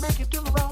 make 0.00 0.20
it 0.20 0.30
to 0.30 0.40
the 0.40 0.50
right. 0.52 0.65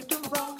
It 0.00 0.08
do 0.08 0.16
wrong, 0.34 0.56